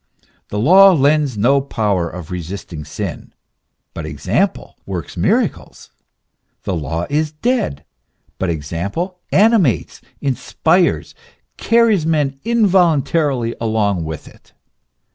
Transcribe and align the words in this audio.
The 0.47 0.57
law 0.57 0.93
lends 0.93 1.37
no 1.37 1.61
power 1.61 2.09
of 2.09 2.31
resisting 2.31 2.83
sin, 2.85 3.35
hut 3.95 4.03
example 4.07 4.75
works 4.83 5.15
miracles. 5.15 5.91
The 6.63 6.73
law 6.75 7.05
is 7.07 7.33
dead; 7.33 7.85
but 8.39 8.49
ex 8.49 8.73
ample 8.73 9.19
animates, 9.31 10.01
inspires, 10.19 11.13
carries 11.57 12.07
men 12.07 12.39
involuntarily 12.43 13.53
along 13.61 14.03
with 14.03 14.27
it. 14.27 14.53